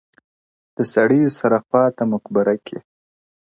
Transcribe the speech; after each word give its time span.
د 0.77 0.79
سړیو 0.93 1.31
سره 1.39 1.57
خواته 1.65 2.03
مقبره 2.13 2.55
کي, 2.65 2.77